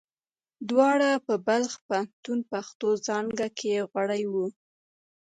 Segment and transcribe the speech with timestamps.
[0.69, 4.47] دواړه په بلخ پوهنتون پښتو څانګه کې غړي وو.